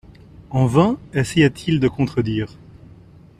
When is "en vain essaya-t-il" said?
0.49-1.79